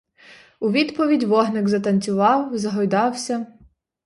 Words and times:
У 0.59 0.71
відповідь 0.71 1.23
вогник 1.23 1.67
затанцював, 1.67 2.57
загойдався. 2.57 3.47